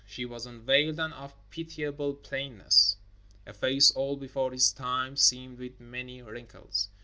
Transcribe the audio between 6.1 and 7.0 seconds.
wrinkles.